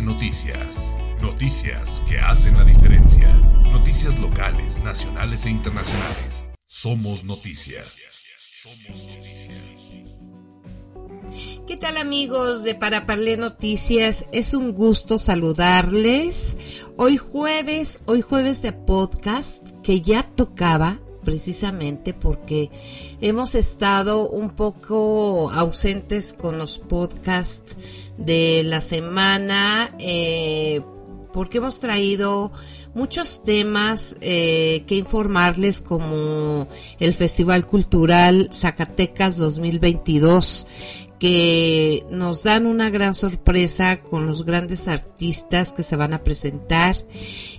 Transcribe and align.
Noticias. 0.00 0.96
Noticias 1.20 2.02
que 2.08 2.18
hacen 2.18 2.56
la 2.56 2.64
diferencia. 2.64 3.28
Noticias 3.70 4.18
locales, 4.18 4.78
nacionales 4.78 5.44
e 5.44 5.50
internacionales. 5.50 6.46
Somos 6.66 7.24
noticias. 7.24 7.96
Somos 8.38 9.06
noticias. 9.06 9.58
¿Qué 11.66 11.76
tal 11.76 11.98
amigos 11.98 12.62
de 12.62 12.74
Para 12.74 13.04
Parlé 13.04 13.36
Noticias? 13.36 14.24
Es 14.32 14.54
un 14.54 14.72
gusto 14.72 15.18
saludarles. 15.18 16.56
Hoy 16.96 17.18
jueves, 17.18 18.02
hoy 18.06 18.22
jueves 18.22 18.62
de 18.62 18.72
podcast 18.72 19.68
que 19.82 20.00
ya 20.00 20.22
tocaba 20.22 21.00
precisamente 21.24 22.14
porque 22.14 22.70
hemos 23.20 23.54
estado 23.54 24.28
un 24.28 24.50
poco 24.50 25.50
ausentes 25.50 26.34
con 26.34 26.58
los 26.58 26.78
podcasts 26.78 27.76
de 28.18 28.62
la 28.64 28.80
semana 28.80 29.94
eh, 29.98 30.80
porque 31.32 31.58
hemos 31.58 31.80
traído 31.80 32.52
muchos 32.94 33.42
temas 33.42 34.16
eh, 34.20 34.84
que 34.86 34.96
informarles 34.96 35.80
como 35.80 36.68
el 36.98 37.14
Festival 37.14 37.66
Cultural 37.66 38.48
Zacatecas 38.52 39.36
2022 39.36 40.66
que 41.22 42.04
nos 42.10 42.42
dan 42.42 42.66
una 42.66 42.90
gran 42.90 43.14
sorpresa 43.14 44.00
con 44.02 44.26
los 44.26 44.44
grandes 44.44 44.88
artistas 44.88 45.72
que 45.72 45.84
se 45.84 45.94
van 45.94 46.14
a 46.14 46.24
presentar 46.24 46.96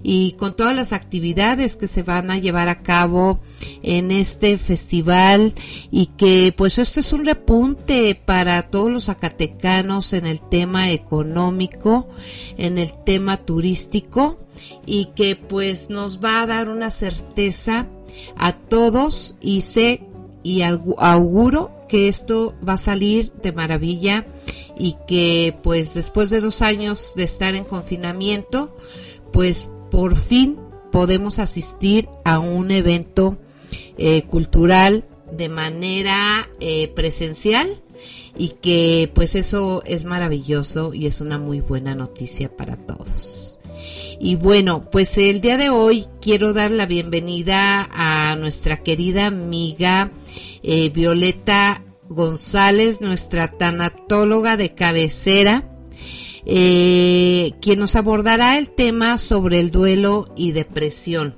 y 0.01 0.33
con 0.33 0.53
todas 0.53 0.75
las 0.75 0.91
actividades 0.91 1.77
que 1.77 1.87
se 1.87 2.03
van 2.03 2.29
a 2.29 2.39
llevar 2.39 2.67
a 2.67 2.79
cabo 2.79 3.39
en 3.81 4.11
este 4.11 4.57
festival 4.57 5.53
y 5.91 6.07
que 6.07 6.53
pues 6.57 6.77
esto 6.77 6.99
es 6.99 7.13
un 7.13 7.23
repunte 7.23 8.15
para 8.15 8.63
todos 8.63 8.91
los 8.91 9.05
zacatecanos 9.05 10.11
en 10.11 10.25
el 10.25 10.41
tema 10.41 10.91
económico, 10.91 12.09
en 12.57 12.77
el 12.77 12.91
tema 13.05 13.37
turístico 13.37 14.39
y 14.85 15.05
que 15.15 15.35
pues 15.35 15.89
nos 15.89 16.19
va 16.19 16.41
a 16.41 16.47
dar 16.47 16.69
una 16.69 16.91
certeza 16.91 17.87
a 18.37 18.53
todos 18.53 19.35
y 19.41 19.61
sé 19.61 20.01
y 20.43 20.61
auguro 20.61 21.71
que 21.87 22.07
esto 22.07 22.53
va 22.67 22.73
a 22.73 22.77
salir 22.77 23.31
de 23.41 23.51
maravilla 23.51 24.25
y 24.77 24.97
que 25.07 25.57
pues 25.63 25.93
después 25.93 26.29
de 26.29 26.41
dos 26.41 26.61
años 26.61 27.13
de 27.15 27.23
estar 27.23 27.55
en 27.55 27.63
confinamiento, 27.63 28.75
pues 29.31 29.69
por 29.91 30.17
fin 30.17 30.57
podemos 30.91 31.39
asistir 31.39 32.09
a 32.23 32.39
un 32.39 32.71
evento 32.71 33.37
eh, 33.97 34.23
cultural 34.23 35.05
de 35.31 35.49
manera 35.49 36.49
eh, 36.59 36.89
presencial 36.89 37.67
y 38.37 38.49
que 38.49 39.11
pues 39.13 39.35
eso 39.35 39.83
es 39.85 40.05
maravilloso 40.05 40.93
y 40.93 41.05
es 41.05 41.21
una 41.21 41.37
muy 41.37 41.61
buena 41.61 41.95
noticia 41.95 42.55
para 42.55 42.75
todos. 42.75 43.59
Y 44.19 44.35
bueno, 44.35 44.89
pues 44.89 45.17
el 45.17 45.41
día 45.41 45.57
de 45.57 45.69
hoy 45.69 46.05
quiero 46.21 46.53
dar 46.53 46.71
la 46.71 46.85
bienvenida 46.85 47.89
a 47.91 48.35
nuestra 48.35 48.83
querida 48.83 49.25
amiga 49.25 50.11
eh, 50.61 50.89
Violeta 50.89 51.83
González, 52.09 53.01
nuestra 53.01 53.47
tanatóloga 53.47 54.55
de 54.55 54.73
cabecera, 54.73 55.69
eh, 56.45 57.53
quien 57.61 57.79
nos 57.79 57.95
abordará 57.95 58.57
el 58.57 58.69
tema 58.69 59.17
sobre 59.17 59.59
el 59.59 59.71
duelo 59.71 60.31
y 60.35 60.51
depresión. 60.51 61.37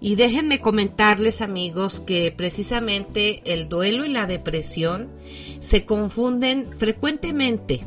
Y 0.00 0.16
déjenme 0.16 0.60
comentarles 0.60 1.42
amigos 1.42 2.02
que 2.04 2.32
precisamente 2.36 3.40
el 3.44 3.68
duelo 3.68 4.04
y 4.04 4.08
la 4.08 4.26
depresión 4.26 5.08
se 5.60 5.84
confunden 5.84 6.66
frecuentemente. 6.76 7.86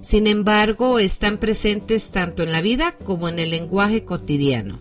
Sin 0.00 0.26
embargo, 0.26 0.98
están 0.98 1.38
presentes 1.38 2.10
tanto 2.10 2.42
en 2.42 2.52
la 2.52 2.60
vida 2.60 2.92
como 2.92 3.28
en 3.28 3.38
el 3.38 3.50
lenguaje 3.50 4.04
cotidiano. 4.04 4.80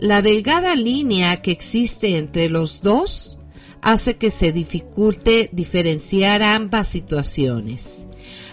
La 0.00 0.20
delgada 0.22 0.74
línea 0.74 1.42
que 1.42 1.52
existe 1.52 2.18
entre 2.18 2.50
los 2.50 2.82
dos 2.82 3.38
hace 3.82 4.16
que 4.16 4.30
se 4.30 4.52
dificulte 4.52 5.50
diferenciar 5.52 6.42
ambas 6.42 6.88
situaciones. 6.88 8.06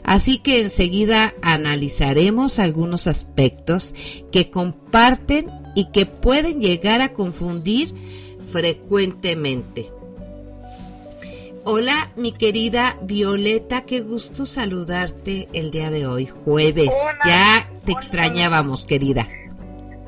Así 0.04 0.40
que 0.40 0.62
enseguida 0.62 1.34
analizaremos 1.42 2.60
algunos 2.60 3.08
aspectos 3.08 3.94
que 4.32 4.50
comparten 4.50 5.52
y 5.76 5.92
que 5.92 6.06
pueden 6.06 6.60
llegar 6.62 7.02
a 7.02 7.14
confundir 7.14 7.94
frecuentemente. 8.48 9.92
Hola, 11.72 12.10
mi 12.16 12.32
querida 12.32 12.98
Violeta, 13.04 13.86
qué 13.86 14.00
gusto 14.00 14.48
saludarte 14.48 15.48
el 15.54 15.70
día 15.70 15.92
de 15.92 16.08
hoy, 16.08 16.26
jueves. 16.26 16.90
ya 17.24 17.70
te 17.86 17.92
extrañábamos, 17.92 18.88
querida. 18.88 19.28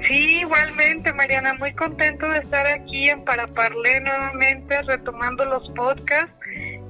Sí, 0.03 0.39
igualmente, 0.39 1.13
Mariana, 1.13 1.53
muy 1.53 1.71
contento 1.75 2.27
de 2.29 2.39
estar 2.39 2.65
aquí 2.65 3.09
en 3.09 3.23
Paraparlé 3.23 4.01
nuevamente, 4.01 4.81
retomando 4.81 5.45
los 5.45 5.69
podcasts. 5.73 6.33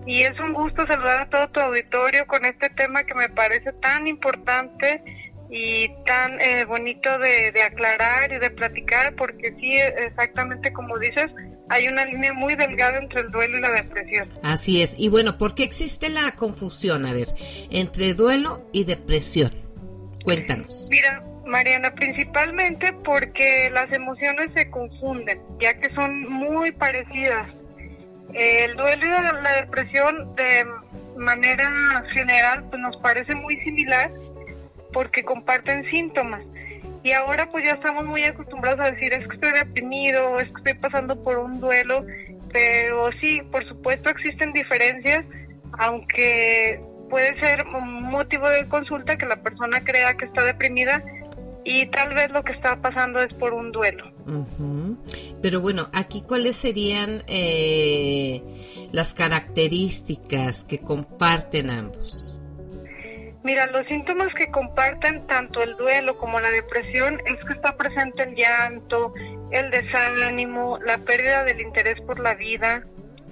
Y 0.05 0.21
es 0.21 0.39
un 0.39 0.53
gusto 0.53 0.87
saludar 0.87 1.23
a 1.23 1.29
todo 1.29 1.49
tu 1.49 1.59
auditorio 1.59 2.25
con 2.25 2.45
este 2.45 2.69
tema 2.69 3.03
que 3.03 3.13
me 3.13 3.27
parece 3.27 3.73
tan 3.73 4.07
importante 4.07 5.03
y 5.49 5.89
tan 6.05 6.39
eh, 6.39 6.63
bonito 6.63 7.19
de, 7.19 7.51
de, 7.51 7.61
aclarar 7.61 8.31
y 8.31 8.39
de 8.39 8.49
platicar, 8.49 9.15
porque 9.17 9.53
sí, 9.59 9.75
exactamente 9.75 10.71
como 10.71 10.97
dices, 10.97 11.29
hay 11.71 11.87
una 11.87 12.03
línea 12.03 12.33
muy 12.33 12.55
delgada 12.55 12.97
entre 12.97 13.21
el 13.21 13.31
duelo 13.31 13.57
y 13.57 13.61
la 13.61 13.71
depresión. 13.71 14.27
Así 14.43 14.81
es. 14.81 14.93
Y 14.97 15.07
bueno, 15.07 15.37
¿por 15.37 15.55
qué 15.55 15.63
existe 15.63 16.09
la 16.09 16.35
confusión, 16.35 17.05
a 17.05 17.13
ver, 17.13 17.27
entre 17.71 18.13
duelo 18.13 18.67
y 18.73 18.83
depresión? 18.83 19.51
Cuéntanos. 20.25 20.89
Mira, 20.91 21.23
Mariana, 21.45 21.93
principalmente 21.95 22.91
porque 23.05 23.69
las 23.71 23.89
emociones 23.93 24.49
se 24.53 24.69
confunden, 24.69 25.39
ya 25.61 25.73
que 25.79 25.89
son 25.95 26.29
muy 26.29 26.73
parecidas. 26.73 27.47
El 28.33 28.75
duelo 28.75 29.05
y 29.05 29.41
la 29.41 29.55
depresión 29.61 30.35
de 30.35 30.65
manera 31.15 32.03
general 32.13 32.65
pues 32.69 32.81
nos 32.81 32.97
parece 32.97 33.33
muy 33.33 33.55
similar 33.61 34.11
porque 34.91 35.23
comparten 35.23 35.89
síntomas. 35.89 36.43
Y 37.03 37.13
ahora 37.13 37.49
pues 37.51 37.65
ya 37.65 37.73
estamos 37.73 38.05
muy 38.05 38.23
acostumbrados 38.23 38.79
a 38.79 38.91
decir 38.91 39.13
es 39.13 39.27
que 39.27 39.35
estoy 39.35 39.51
deprimido, 39.53 40.39
es 40.39 40.49
que 40.49 40.57
estoy 40.57 40.73
pasando 40.75 41.21
por 41.23 41.39
un 41.39 41.59
duelo, 41.59 42.05
pero 42.51 43.09
sí, 43.19 43.41
por 43.51 43.67
supuesto 43.67 44.09
existen 44.09 44.53
diferencias, 44.53 45.25
aunque 45.79 46.79
puede 47.09 47.39
ser 47.39 47.65
un 47.67 48.03
motivo 48.03 48.47
de 48.49 48.67
consulta 48.67 49.17
que 49.17 49.25
la 49.25 49.41
persona 49.41 49.83
crea 49.83 50.13
que 50.15 50.25
está 50.25 50.43
deprimida, 50.43 51.03
y 51.63 51.85
tal 51.87 52.13
vez 52.13 52.31
lo 52.31 52.43
que 52.43 52.53
está 52.53 52.81
pasando 52.81 53.21
es 53.21 53.33
por 53.35 53.53
un 53.53 53.71
duelo. 53.71 54.11
Pero 55.41 55.61
bueno, 55.61 55.89
aquí 55.93 56.21
cuáles 56.21 56.55
serían 56.55 57.23
eh, 57.27 58.41
las 58.91 59.13
características 59.13 60.65
que 60.65 60.79
comparten 60.79 61.69
ambos. 61.69 62.39
Mira, 63.43 63.65
los 63.67 63.87
síntomas 63.87 64.31
que 64.35 64.51
comparten 64.51 65.25
tanto 65.25 65.63
el 65.63 65.75
duelo 65.75 66.15
como 66.17 66.39
la 66.39 66.51
depresión 66.51 67.19
es 67.25 67.43
que 67.45 67.53
está 67.53 67.75
presente 67.75 68.23
el 68.23 68.35
llanto, 68.35 69.13
el 69.49 69.71
desánimo, 69.71 70.77
la 70.85 70.99
pérdida 70.99 71.43
del 71.43 71.59
interés 71.59 71.99
por 72.01 72.19
la 72.19 72.35
vida, 72.35 72.83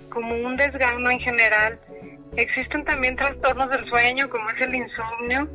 como 0.09 0.35
un 0.35 0.57
desgano 0.57 1.11
en 1.11 1.19
general. 1.19 1.79
Existen 2.37 2.85
también 2.85 3.15
trastornos 3.15 3.69
del 3.69 3.87
sueño 3.87 4.29
como 4.29 4.49
es 4.49 4.61
el 4.61 4.73
insomnio, 4.73 5.47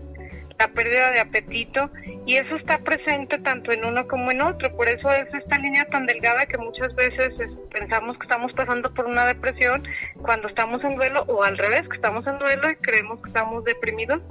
la 0.58 0.68
pérdida 0.68 1.10
de 1.10 1.20
apetito 1.20 1.90
y 2.26 2.36
eso 2.36 2.56
está 2.56 2.78
presente 2.78 3.38
tanto 3.38 3.72
en 3.72 3.84
uno 3.84 4.06
como 4.06 4.30
en 4.30 4.40
otro. 4.40 4.74
Por 4.76 4.88
eso 4.88 5.10
es 5.12 5.26
esta 5.34 5.58
línea 5.58 5.84
tan 5.86 6.06
delgada 6.06 6.46
que 6.46 6.58
muchas 6.58 6.94
veces 6.94 7.32
pensamos 7.72 8.16
que 8.18 8.24
estamos 8.24 8.52
pasando 8.52 8.92
por 8.94 9.06
una 9.06 9.26
depresión 9.26 9.86
cuando 10.22 10.48
estamos 10.48 10.82
en 10.84 10.96
duelo 10.96 11.24
o 11.26 11.42
al 11.42 11.58
revés, 11.58 11.82
que 11.88 11.96
estamos 11.96 12.26
en 12.26 12.38
duelo 12.38 12.70
y 12.70 12.76
creemos 12.76 13.20
que 13.20 13.28
estamos 13.28 13.64
deprimidos. 13.64 14.22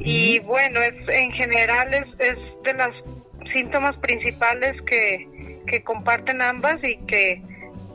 Y 0.00 0.40
bueno, 0.40 0.80
es 0.80 0.94
en 1.08 1.32
general 1.32 1.92
es, 1.94 2.06
es 2.18 2.36
de 2.64 2.74
los 2.74 3.52
síntomas 3.52 3.96
principales 3.98 4.80
que, 4.82 5.60
que 5.66 5.82
comparten 5.82 6.42
ambas 6.42 6.82
y 6.82 6.96
que 7.06 7.42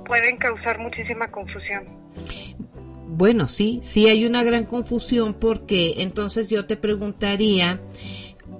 pueden 0.05 0.37
causar 0.37 0.79
muchísima 0.79 1.27
confusión. 1.29 1.87
Bueno, 3.11 3.47
sí, 3.47 3.79
sí 3.81 4.07
hay 4.07 4.23
una 4.25 4.43
gran 4.43 4.65
confusión 4.65 5.33
porque 5.33 5.95
entonces 5.97 6.47
yo 6.47 6.67
te 6.67 6.77
preguntaría 6.77 7.81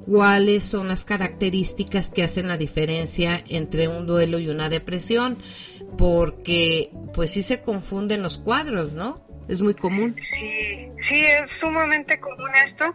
cuáles 0.08 0.64
son 0.64 0.88
las 0.88 1.06
características 1.06 2.10
que 2.10 2.24
hacen 2.24 2.48
la 2.48 2.58
diferencia 2.58 3.44
entre 3.48 3.88
un 3.88 4.08
duelo 4.08 4.40
y 4.40 4.50
una 4.50 4.68
depresión, 4.68 5.38
porque 6.00 6.90
pues 7.14 7.32
sí 7.32 7.44
se 7.44 7.62
confunden 7.62 8.24
los 8.24 8.40
cuadros, 8.40 8.96
¿no? 8.96 9.24
Es 9.48 9.62
muy 9.62 9.76
común. 9.76 10.16
Sí, 10.18 10.90
sí, 11.08 11.26
es 11.26 11.42
sumamente 11.62 12.20
común 12.20 12.50
esto 12.68 12.86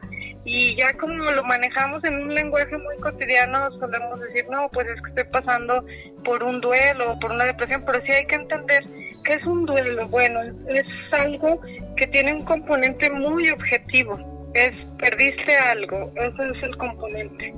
y 0.45 0.77
ya 0.77 0.93
como 0.95 1.31
lo 1.31 1.45
manejamos 1.45 2.03
en 2.03 2.15
un 2.15 2.35
lenguaje 2.35 2.77
muy 2.77 2.97
cotidiano 2.97 3.71
solemos 3.79 4.19
decir, 4.21 4.45
no, 4.51 4.69
pues 4.73 4.89
es 4.89 5.01
que 5.03 5.09
estoy 5.11 5.25
pasando 5.33 5.85
por 6.25 6.43
un 6.43 6.61
duelo 6.61 7.13
o 7.13 7.19
por 7.21 7.31
una 7.31 7.45
depresión, 7.45 7.85
pero 7.87 8.05
sí 8.05 8.11
hay 8.11 8.27
que 8.27 8.35
entender 8.35 8.85
¿Qué 9.25 9.35
es 9.35 9.45
un 9.47 9.65
duelo? 9.65 10.07
Bueno, 10.09 10.41
es 10.69 10.87
algo 11.13 11.61
que 11.97 12.07
tiene 12.09 12.35
un 12.35 12.45
componente 12.45 13.11
muy 13.11 13.49
objetivo. 13.51 14.19
es 14.55 14.75
perdiste 14.99 15.57
algo, 15.57 16.13
ese 16.15 16.51
es 16.51 16.63
el 16.63 16.77
componente. 16.77 17.53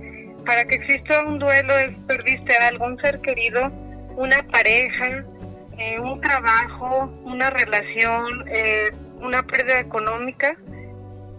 Para 0.46 0.64
que 0.64 0.76
exista 0.76 1.22
un 1.24 1.38
duelo 1.38 1.76
es 1.76 1.92
perdiste 2.06 2.56
algo, 2.56 2.86
un 2.86 2.98
ser 2.98 3.20
querido, 3.20 3.70
una 4.16 4.42
pareja, 4.50 5.24
eh, 5.78 6.00
un 6.00 6.20
trabajo, 6.20 7.12
una 7.24 7.50
relación, 7.50 8.48
eh, 8.48 8.90
una 9.20 9.42
pérdida 9.42 9.80
económica, 9.80 10.56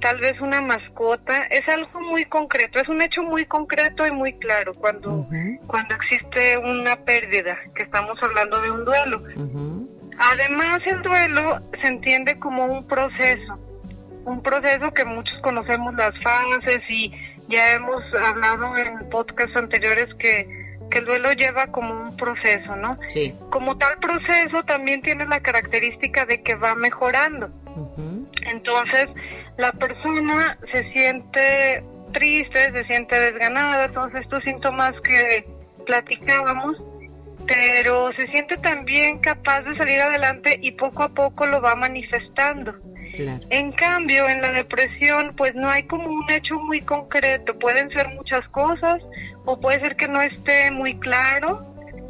tal 0.02 0.20
vez 0.20 0.40
una 0.42 0.62
mascota, 0.62 1.44
es 1.46 1.68
algo 1.70 2.02
muy 2.02 2.26
concreto, 2.26 2.80
es 2.80 2.88
un 2.88 3.02
hecho 3.02 3.24
muy 3.24 3.46
concreto 3.46 4.06
y 4.06 4.12
muy 4.12 4.34
claro 4.34 4.74
cuando, 4.76 5.28
cuando 5.66 5.96
existe 5.96 6.58
una 6.58 6.96
pérdida, 6.98 7.58
que 7.74 7.84
estamos 7.84 8.18
hablando 8.22 8.62
de 8.62 8.72
un 8.72 8.86
duelo. 8.86 9.24
Además, 10.20 10.80
el 10.86 11.02
duelo 11.02 11.62
se 11.82 11.88
entiende 11.88 12.40
como 12.40 12.66
un 12.66 12.88
proceso, 12.88 13.60
un 14.26 14.42
proceso 14.42 14.92
que 14.94 15.06
muchos 15.06 15.40
conocemos 15.42 15.94
las 15.96 16.14
fases 16.22 16.82
y 16.90 17.12
ya 17.48 17.74
hemos 17.74 18.04
hablado 18.14 18.76
en 18.78 19.10
podcasts 19.10 19.56
anteriores 19.56 20.14
que, 20.16 20.48
que 20.90 20.98
el 21.00 21.06
duelo 21.06 21.32
lleva 21.34 21.68
como 21.68 21.94
un 21.94 22.18
proceso, 22.18 22.76
¿no? 22.76 22.98
Sí. 23.10 23.36
Como 23.50 23.78
tal 23.78 24.00
proceso 24.00 24.64
también 24.64 25.02
tiene 25.02 25.26
la 25.26 25.40
característica 25.40 26.26
de 26.26 26.42
que 26.42 26.56
va 26.56 26.76
mejorando. 26.76 27.50
Entonces, 28.48 29.08
la 29.58 29.72
persona 29.74 30.58
se 30.72 30.92
siente 30.92 31.84
triste, 32.14 32.72
se 32.72 32.84
siente 32.86 33.20
desganada, 33.20 33.92
todos 33.92 34.14
estos 34.16 34.44
síntomas 34.44 34.94
que 35.02 35.46
platicábamos, 35.86 36.78
pero 37.48 38.12
se 38.14 38.28
siente 38.28 38.58
también 38.58 39.20
capaz 39.20 39.62
de 39.62 39.76
salir 39.78 40.00
adelante 40.02 40.60
y 40.62 40.74
poco 40.74 41.04
a 41.04 41.10
poco 41.10 41.46
lo 41.46 41.62
va 41.62 41.76
manifestando. 41.76 42.76
En 43.50 43.72
cambio, 43.72 44.30
en 44.30 44.42
la 44.42 44.52
depresión, 44.52 45.34
pues 45.36 45.56
no 45.56 45.70
hay 45.70 45.84
como 45.84 46.08
un 46.08 46.30
hecho 46.30 46.56
muy 46.56 46.82
concreto. 46.82 47.58
Pueden 47.58 47.90
ser 47.90 48.10
muchas 48.10 48.48
cosas, 48.50 49.02
o 49.46 49.60
puede 49.60 49.80
ser 49.80 49.96
que 49.96 50.08
no 50.08 50.22
esté 50.22 50.70
muy 50.70 51.00
claro, 51.00 51.66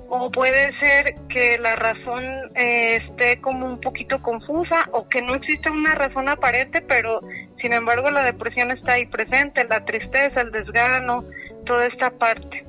o 0.10 0.30
puede 0.32 0.78
ser 0.80 1.16
que 1.30 1.58
la 1.60 1.76
razón 1.76 2.24
eh, 2.56 2.98
esté 2.98 3.40
como 3.40 3.66
un 3.66 3.80
poquito 3.80 4.22
confusa, 4.22 4.90
o 4.92 5.08
que 5.08 5.22
no 5.22 5.36
existe 5.36 5.72
una 5.72 5.96
razón 5.96 6.28
aparente, 6.28 6.82
pero 6.82 7.22
sin 7.62 7.72
embargo 7.72 8.12
la 8.12 8.24
depresión 8.24 8.72
está 8.72 8.94
ahí 8.94 9.06
presente, 9.06 9.66
la 9.66 9.86
tristeza, 9.86 10.42
el 10.42 10.52
desgano, 10.52 11.24
toda 11.66 11.86
esta 11.86 12.10
parte. 12.10 12.66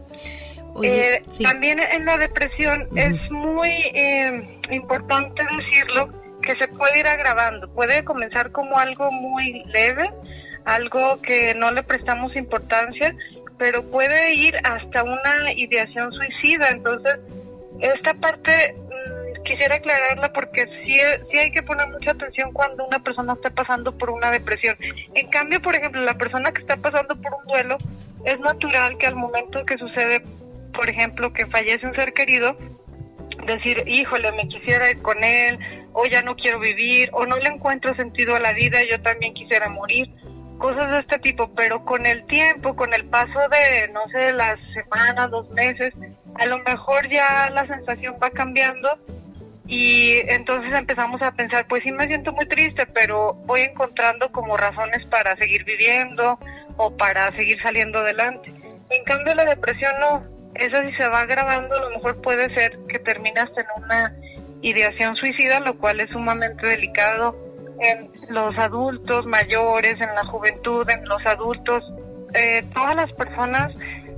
Eh, 0.83 1.23
también 1.43 1.81
en 1.81 2.05
la 2.05 2.17
depresión 2.17 2.89
es 2.97 3.17
muy 3.31 3.71
eh, 3.71 4.59
importante 4.71 5.43
decirlo 5.57 6.13
que 6.43 6.55
se 6.57 6.69
puede 6.69 7.01
ir 7.01 7.07
agravando. 7.07 7.69
Puede 7.73 8.05
comenzar 8.05 8.53
como 8.53 8.79
algo 8.79 9.11
muy 9.11 9.65
leve, 9.67 10.11
algo 10.65 11.21
que 11.23 11.55
no 11.55 11.73
le 11.73 11.83
prestamos 11.83 12.35
importancia, 12.37 13.15
pero 13.59 13.83
puede 13.83 14.35
ir 14.35 14.57
hasta 14.65 15.03
una 15.03 15.53
ideación 15.55 16.13
suicida. 16.13 16.69
Entonces, 16.71 17.17
esta 17.81 18.15
parte 18.15 18.75
mm, 18.75 19.43
quisiera 19.43 19.77
aclararla 19.77 20.33
porque 20.33 20.67
sí, 20.83 21.01
sí 21.31 21.39
hay 21.39 21.51
que 21.51 21.63
poner 21.63 21.89
mucha 21.89 22.13
atención 22.13 22.53
cuando 22.53 22.87
una 22.87 23.03
persona 23.03 23.33
está 23.33 23.51
pasando 23.51 23.97
por 23.97 24.11
una 24.11 24.31
depresión. 24.31 24.77
En 25.15 25.29
cambio, 25.29 25.61
por 25.61 25.75
ejemplo, 25.75 26.01
la 26.03 26.15
persona 26.15 26.53
que 26.53 26.63
está 26.63 26.77
pasando 26.77 27.17
por 27.21 27.35
un 27.35 27.47
duelo, 27.47 27.79
es 28.25 28.39
natural 28.41 28.99
que 28.99 29.07
al 29.07 29.17
momento 29.17 29.65
que 29.65 29.79
sucede, 29.79 30.23
por 30.73 30.89
ejemplo, 30.89 31.33
que 31.33 31.47
fallece 31.47 31.87
un 31.87 31.95
ser 31.95 32.13
querido, 32.13 32.57
decir, 33.47 33.83
híjole, 33.87 34.33
me 34.33 34.49
quisiera 34.49 34.91
ir 34.91 35.03
con 35.03 35.23
él, 35.25 35.59
o 35.93 36.05
ya 36.07 36.23
no 36.23 36.37
quiero 36.37 36.61
vivir, 36.61 37.11
o 37.13 37.27
no 37.27 37.37
le 37.37 37.49
encuentro 37.49 37.95
sentido 37.97 38.37
a 38.37 38.41
la 38.41 38.53
vida, 38.53 38.79
yo 38.89 39.01
también 39.03 39.35
quisiera 39.35 39.69
morir, 39.69 40.09
cosas 40.59 40.91
de 40.91 41.01
este 41.01 41.19
tipo, 41.21 41.55
pero 41.55 41.85
con 41.85 42.05
el 42.07 42.27
tiempo, 42.27 42.77
con 42.77 42.93
el 42.93 43.05
paso 43.07 43.39
de, 43.49 43.89
no 43.93 44.01
sé, 44.13 44.33
las 44.33 44.59
semanas, 44.75 45.31
dos 45.31 45.49
meses, 45.51 45.95
a 46.35 46.47
lo 46.47 46.59
mejor 46.59 47.09
ya 47.09 47.51
la 47.51 47.67
sensación 47.67 48.17
va 48.23 48.31
cambiando 48.31 48.99
y 49.67 50.21
entonces 50.29 50.73
empezamos 50.75 51.21
a 51.23 51.33
pensar, 51.33 51.67
pues 51.69 51.83
sí 51.85 51.93
me 51.93 52.07
siento 52.07 52.33
muy 52.33 52.47
triste, 52.47 52.87
pero 52.87 53.35
voy 53.45 53.61
encontrando 53.61 54.31
como 54.33 54.57
razones 54.57 55.05
para 55.07 55.37
seguir 55.37 55.65
viviendo 55.65 56.39
o 56.77 56.97
para 56.97 57.31
seguir 57.37 57.61
saliendo 57.63 57.99
adelante. 57.99 58.53
En 58.91 59.05
cambio 59.05 59.35
la 59.35 59.45
depresión 59.45 59.93
no, 60.01 60.25
eso 60.59 60.77
si 60.83 60.93
se 60.97 61.09
va 61.09 61.21
agravando, 61.21 61.77
a 61.77 61.81
lo 61.81 61.91
mejor 61.91 62.21
puede 62.21 62.53
ser 62.55 62.79
que 62.89 62.99
terminas 62.99 63.49
en 63.57 63.85
una 63.85 64.15
ideación 64.61 65.15
suicida, 65.17 65.61
lo 65.61 65.79
cual 65.79 66.01
es 66.01 66.11
sumamente 66.11 66.67
delicado 66.67 67.37
en 67.81 68.11
los 68.29 68.57
adultos 68.59 69.25
mayores, 69.27 69.95
en 70.01 70.15
la 70.15 70.25
juventud, 70.27 70.89
en 70.91 71.05
los 71.05 71.25
adultos. 71.27 71.85
Eh, 72.35 72.65
todas 72.75 72.97
las 72.97 73.13
personas 73.13 73.73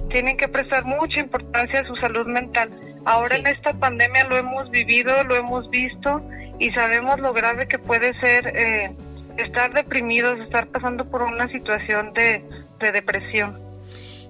tienen 0.08 0.36
que 0.36 0.48
prestar 0.48 0.84
mucha 0.84 1.20
importancia 1.20 1.80
a 1.80 1.86
su 1.86 1.94
salud 1.96 2.26
mental. 2.26 2.70
Ahora 3.04 3.36
en 3.36 3.46
esta 3.46 3.72
pandemia 3.74 4.24
lo 4.24 4.36
hemos 4.36 4.70
vivido, 4.70 5.22
lo 5.24 5.36
hemos 5.36 5.68
visto 5.70 6.22
y 6.58 6.70
sabemos 6.72 7.20
lo 7.20 7.32
grave 7.32 7.68
que 7.68 7.78
puede 7.78 8.18
ser 8.20 8.46
eh, 8.48 8.94
estar 9.36 9.72
deprimidos, 9.72 10.38
estar 10.40 10.66
pasando 10.68 11.08
por 11.08 11.22
una 11.22 11.48
situación 11.48 12.12
de, 12.12 12.44
de 12.78 12.92
depresión. 12.92 13.69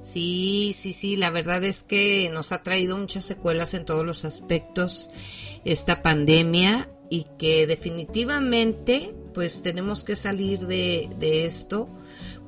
Sí, 0.02 0.72
sí, 0.74 0.92
sí, 0.92 1.16
la 1.16 1.30
verdad 1.30 1.62
es 1.64 1.82
que 1.82 2.30
nos 2.32 2.52
ha 2.52 2.62
traído 2.62 2.96
muchas 2.96 3.24
secuelas 3.24 3.74
en 3.74 3.84
todos 3.84 4.04
los 4.04 4.24
aspectos 4.24 5.08
esta 5.64 6.02
pandemia 6.02 6.88
y 7.10 7.26
que 7.38 7.66
definitivamente 7.66 9.14
pues 9.34 9.62
tenemos 9.62 10.02
que 10.02 10.16
salir 10.16 10.60
de, 10.60 11.10
de 11.18 11.44
esto 11.44 11.88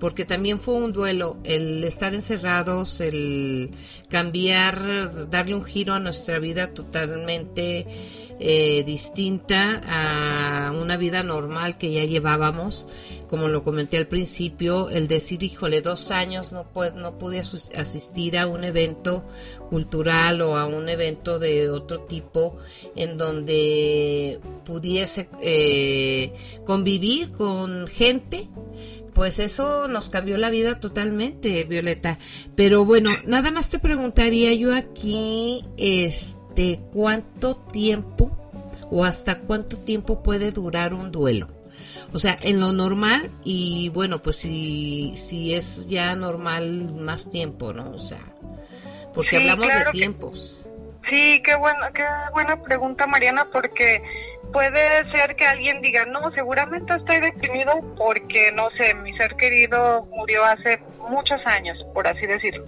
porque 0.02 0.24
también 0.24 0.58
fue 0.58 0.74
un 0.74 0.92
duelo 0.92 1.36
el 1.44 1.84
estar 1.84 2.12
encerrados, 2.12 3.00
el 3.00 3.70
cambiar, 4.08 5.30
darle 5.30 5.54
un 5.54 5.62
giro 5.62 5.94
a 5.94 6.00
nuestra 6.00 6.40
vida 6.40 6.74
totalmente 6.74 7.86
eh, 8.40 8.82
distinta 8.82 9.80
a 9.84 10.72
una 10.72 10.96
vida 10.96 11.22
normal 11.22 11.78
que 11.78 11.92
ya 11.92 12.04
llevábamos. 12.04 12.88
Como 13.30 13.46
lo 13.46 13.62
comenté 13.62 13.96
al 13.96 14.08
principio, 14.08 14.90
el 14.90 15.06
decir, 15.06 15.44
híjole, 15.44 15.82
dos 15.82 16.10
años 16.10 16.52
no, 16.52 16.64
pude, 16.64 16.94
no 16.94 17.16
pude 17.16 17.38
asistir 17.38 18.36
a 18.38 18.48
un 18.48 18.64
evento 18.64 19.24
cultural 19.70 20.40
o 20.40 20.56
a 20.56 20.66
un 20.66 20.88
evento 20.88 21.38
de 21.38 21.70
otro 21.70 22.00
tipo 22.00 22.56
en 22.96 23.16
donde 23.18 24.40
pudiese 24.64 25.28
eh, 25.40 26.32
convivir 26.66 27.30
con 27.30 27.86
gente 27.86 28.48
pues 29.14 29.38
eso 29.38 29.88
nos 29.88 30.08
cambió 30.08 30.36
la 30.38 30.50
vida 30.50 30.80
totalmente, 30.80 31.64
Violeta. 31.64 32.18
Pero 32.54 32.84
bueno, 32.84 33.10
nada 33.24 33.50
más 33.50 33.68
te 33.68 33.78
preguntaría 33.78 34.52
yo 34.54 34.74
aquí, 34.74 35.64
este, 35.76 36.80
¿cuánto 36.92 37.56
tiempo 37.56 38.36
o 38.90 39.04
hasta 39.04 39.40
cuánto 39.40 39.78
tiempo 39.78 40.22
puede 40.22 40.50
durar 40.50 40.94
un 40.94 41.12
duelo? 41.12 41.48
O 42.12 42.18
sea, 42.18 42.38
en 42.42 42.60
lo 42.60 42.72
normal 42.72 43.30
y 43.42 43.88
bueno, 43.90 44.22
pues 44.22 44.36
si, 44.36 45.14
si 45.16 45.54
es 45.54 45.88
ya 45.88 46.14
normal 46.14 46.92
más 46.94 47.30
tiempo, 47.30 47.72
¿no? 47.72 47.90
O 47.90 47.98
sea, 47.98 48.20
porque 49.14 49.36
hablamos 49.36 49.66
de 49.68 49.84
tiempos. 49.92 50.60
sí, 51.08 51.40
qué 51.42 51.54
buena, 51.54 51.90
qué 51.92 52.04
buena 52.32 52.62
pregunta, 52.62 53.06
Mariana, 53.06 53.48
porque 53.50 54.02
puede 54.52 55.10
ser 55.10 55.34
que 55.36 55.46
alguien 55.46 55.80
diga, 55.80 56.04
no, 56.04 56.30
seguramente 56.32 56.94
estoy 56.94 57.20
deprimido 57.20 57.72
porque, 57.96 58.52
no 58.52 58.70
sé, 58.78 58.94
mi 58.94 59.16
ser 59.16 59.34
querido 59.36 60.06
murió 60.10 60.44
hace 60.44 60.78
muchos 61.08 61.40
años, 61.46 61.78
por 61.94 62.06
así 62.06 62.26
decirlo. 62.26 62.66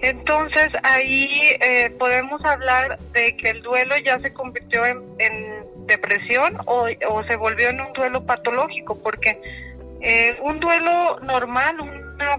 Entonces 0.00 0.68
ahí 0.82 1.28
eh, 1.60 1.90
podemos 1.98 2.44
hablar 2.44 2.98
de 3.12 3.36
que 3.36 3.50
el 3.50 3.62
duelo 3.62 3.96
ya 3.98 4.18
se 4.20 4.32
convirtió 4.32 4.84
en, 4.84 5.02
depresión 5.86 6.58
o, 6.66 6.86
se 7.28 7.36
volvió 7.36 7.68
en 7.68 7.80
un 7.80 7.92
duelo 7.92 8.24
patológico, 8.24 8.96
porque 9.02 9.38
eh, 10.00 10.36
un 10.40 10.58
duelo 10.58 11.18
normal, 11.20 11.80
una 11.80 12.38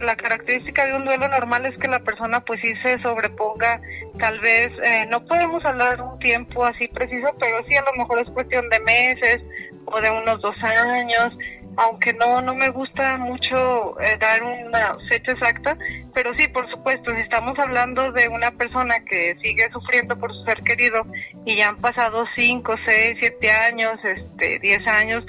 la 0.00 0.16
característica 0.16 0.86
de 0.86 0.94
un 0.94 1.04
duelo 1.04 1.28
normal 1.28 1.66
es 1.66 1.76
que 1.78 1.88
la 1.88 2.00
persona 2.00 2.40
pues 2.40 2.60
sí 2.62 2.72
se 2.82 3.00
sobreponga, 3.02 3.80
tal 4.18 4.40
vez, 4.40 4.68
eh, 4.82 5.06
no 5.08 5.24
podemos 5.24 5.64
hablar 5.64 6.00
un 6.02 6.18
tiempo 6.18 6.64
así 6.64 6.88
preciso, 6.88 7.34
pero 7.38 7.64
sí 7.68 7.76
a 7.76 7.82
lo 7.82 7.92
mejor 7.96 8.18
es 8.18 8.30
cuestión 8.30 8.68
de 8.68 8.80
meses 8.80 9.42
o 9.86 10.00
de 10.00 10.10
unos 10.10 10.40
dos 10.42 10.56
años, 10.62 11.32
aunque 11.76 12.12
no, 12.14 12.40
no 12.40 12.54
me 12.54 12.70
gusta 12.70 13.16
mucho 13.18 14.00
eh, 14.00 14.16
dar 14.18 14.42
una 14.42 14.96
fecha 15.08 15.32
exacta, 15.32 15.76
pero 16.14 16.34
sí, 16.34 16.48
por 16.48 16.68
supuesto, 16.70 17.14
si 17.14 17.20
estamos 17.20 17.58
hablando 17.58 18.12
de 18.12 18.28
una 18.28 18.50
persona 18.50 18.96
que 19.04 19.36
sigue 19.42 19.70
sufriendo 19.72 20.18
por 20.18 20.32
su 20.32 20.42
ser 20.42 20.62
querido 20.62 21.06
y 21.44 21.56
ya 21.56 21.68
han 21.68 21.76
pasado 21.76 22.24
cinco, 22.34 22.74
seis, 22.86 23.16
siete 23.20 23.50
años, 23.50 23.98
este, 24.02 24.58
diez 24.58 24.86
años, 24.86 25.24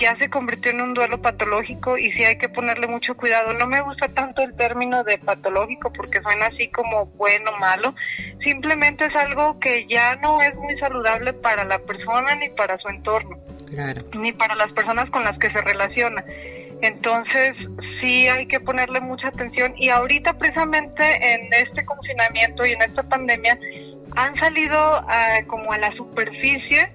ya 0.00 0.16
se 0.16 0.30
convirtió 0.30 0.70
en 0.72 0.80
un 0.80 0.94
duelo 0.94 1.20
patológico 1.20 1.98
y 1.98 2.10
sí 2.12 2.24
hay 2.24 2.38
que 2.38 2.48
ponerle 2.48 2.86
mucho 2.86 3.14
cuidado. 3.16 3.52
No 3.54 3.66
me 3.66 3.80
gusta 3.80 4.08
tanto 4.08 4.42
el 4.42 4.54
término 4.56 5.04
de 5.04 5.18
patológico 5.18 5.92
porque 5.92 6.20
suena 6.22 6.46
así 6.46 6.68
como 6.68 7.06
bueno, 7.06 7.52
malo. 7.58 7.94
Simplemente 8.42 9.04
es 9.04 9.14
algo 9.14 9.60
que 9.60 9.86
ya 9.86 10.16
no 10.16 10.40
es 10.40 10.54
muy 10.56 10.78
saludable 10.78 11.32
para 11.34 11.64
la 11.64 11.78
persona 11.78 12.34
ni 12.36 12.48
para 12.50 12.78
su 12.78 12.88
entorno, 12.88 13.38
claro. 13.68 14.02
ni 14.18 14.32
para 14.32 14.54
las 14.54 14.72
personas 14.72 15.10
con 15.10 15.24
las 15.24 15.38
que 15.38 15.50
se 15.50 15.60
relaciona. 15.60 16.24
Entonces, 16.82 17.52
sí 18.00 18.26
hay 18.28 18.46
que 18.46 18.58
ponerle 18.58 19.00
mucha 19.00 19.28
atención 19.28 19.74
y 19.76 19.90
ahorita 19.90 20.32
precisamente 20.38 21.34
en 21.34 21.52
este 21.52 21.84
confinamiento 21.84 22.64
y 22.64 22.72
en 22.72 22.82
esta 22.82 23.02
pandemia 23.02 23.58
han 24.16 24.36
salido 24.38 25.04
eh, 25.12 25.44
como 25.46 25.72
a 25.72 25.78
la 25.78 25.92
superficie 25.92 26.88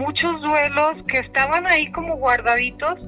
muchos 0.00 0.40
duelos 0.40 0.96
que 1.06 1.18
estaban 1.18 1.66
ahí 1.66 1.92
como 1.92 2.16
guardaditos 2.16 2.98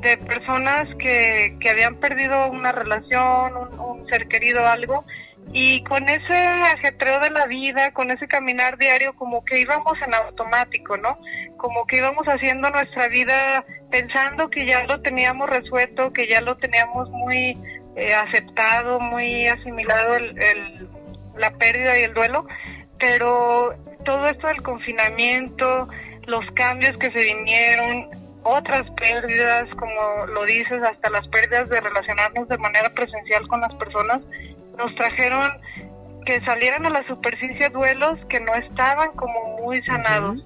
de 0.00 0.16
personas 0.18 0.86
que, 0.98 1.56
que 1.60 1.70
habían 1.70 1.96
perdido 1.96 2.48
una 2.48 2.70
relación, 2.70 3.52
un, 3.80 4.06
ser 4.08 4.28
querido, 4.28 4.64
algo, 4.64 5.04
y 5.52 5.82
con 5.82 6.08
ese 6.08 6.36
ajetreo 6.36 7.18
de 7.18 7.30
la 7.30 7.46
vida, 7.46 7.92
con 7.92 8.12
ese 8.12 8.28
caminar 8.28 8.78
diario, 8.78 9.14
como 9.14 9.44
que 9.44 9.60
íbamos 9.60 9.94
en 10.06 10.14
automático, 10.14 10.96
¿no? 10.96 11.18
Como 11.56 11.84
que 11.86 11.96
íbamos 11.96 12.24
haciendo 12.26 12.70
nuestra 12.70 13.08
vida 13.08 13.64
pensando 13.90 14.48
que 14.48 14.64
ya 14.64 14.84
lo 14.84 15.00
teníamos 15.00 15.48
resuelto, 15.50 16.12
que 16.12 16.28
ya 16.28 16.40
lo 16.40 16.56
teníamos 16.56 17.10
muy 17.10 17.58
eh, 17.96 18.14
aceptado, 18.14 19.00
muy 19.00 19.48
asimilado 19.48 20.14
el, 20.14 20.88
la 21.36 21.50
pérdida 21.50 21.98
y 21.98 22.02
el 22.02 22.14
duelo, 22.14 22.46
pero 22.98 23.74
todo 24.04 24.28
esto 24.28 24.46
del 24.46 24.62
confinamiento, 24.62 25.88
los 26.26 26.44
cambios 26.54 26.96
que 26.98 27.10
se 27.10 27.18
vinieron, 27.18 28.08
otras 28.42 28.88
pérdidas, 28.92 29.68
como 29.76 30.26
lo 30.26 30.44
dices, 30.44 30.82
hasta 30.82 31.10
las 31.10 31.26
pérdidas 31.28 31.68
de 31.68 31.80
relacionarnos 31.80 32.48
de 32.48 32.58
manera 32.58 32.90
presencial 32.90 33.46
con 33.48 33.60
las 33.60 33.74
personas, 33.74 34.20
nos 34.76 34.94
trajeron 34.94 35.52
que 36.24 36.40
salieran 36.40 36.84
a 36.86 36.90
la 36.90 37.06
superficie 37.06 37.68
duelos 37.70 38.18
que 38.28 38.40
no 38.40 38.54
estaban 38.54 39.12
como 39.12 39.58
muy 39.58 39.80
sanados. 39.82 40.44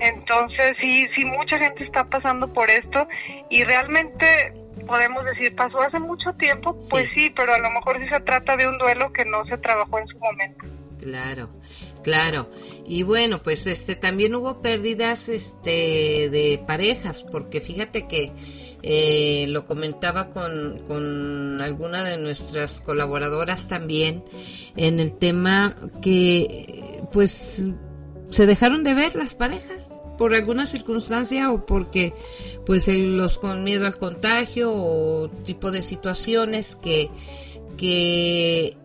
Entonces, 0.00 0.76
sí, 0.80 1.08
sí, 1.14 1.24
mucha 1.24 1.58
gente 1.58 1.84
está 1.84 2.04
pasando 2.04 2.52
por 2.52 2.70
esto 2.70 3.08
y 3.48 3.64
realmente 3.64 4.52
podemos 4.86 5.24
decir, 5.24 5.56
pasó 5.56 5.80
hace 5.80 5.98
mucho 5.98 6.32
tiempo, 6.34 6.78
pues 6.90 7.08
sí, 7.14 7.32
pero 7.34 7.54
a 7.54 7.58
lo 7.58 7.70
mejor 7.70 7.98
sí 8.00 8.08
se 8.08 8.20
trata 8.20 8.56
de 8.56 8.68
un 8.68 8.76
duelo 8.78 9.12
que 9.12 9.24
no 9.24 9.44
se 9.46 9.56
trabajó 9.58 9.98
en 9.98 10.06
su 10.08 10.18
momento. 10.18 10.66
Claro, 10.98 11.50
claro. 12.02 12.50
Y 12.86 13.02
bueno, 13.02 13.42
pues 13.42 13.66
este 13.66 13.96
también 13.96 14.34
hubo 14.34 14.60
pérdidas 14.60 15.28
este 15.28 16.30
de 16.30 16.62
parejas, 16.66 17.24
porque 17.30 17.60
fíjate 17.60 18.06
que 18.06 18.32
eh, 18.82 19.46
lo 19.48 19.64
comentaba 19.64 20.30
con, 20.30 20.82
con 20.86 21.60
alguna 21.60 22.04
de 22.04 22.18
nuestras 22.18 22.80
colaboradoras 22.80 23.68
también 23.68 24.24
en 24.76 24.98
el 24.98 25.16
tema 25.16 25.76
que 26.02 27.02
pues 27.10 27.70
se 28.30 28.46
dejaron 28.46 28.84
de 28.84 28.94
ver 28.94 29.14
las 29.14 29.34
parejas 29.34 29.90
por 30.18 30.34
alguna 30.34 30.66
circunstancia 30.66 31.50
o 31.50 31.64
porque 31.64 32.14
pues 32.66 32.88
los 32.88 33.38
con 33.38 33.64
miedo 33.64 33.86
al 33.86 33.96
contagio 33.96 34.72
o 34.74 35.30
tipo 35.44 35.70
de 35.70 35.82
situaciones 35.82 36.76
que 36.76 37.10
que 37.76 38.76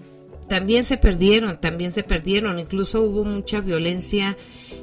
también 0.49 0.83
se 0.83 0.97
perdieron, 0.97 1.61
también 1.61 1.93
se 1.93 2.03
perdieron, 2.03 2.59
incluso 2.59 3.01
hubo 3.01 3.23
mucha 3.23 3.61
violencia 3.61 4.35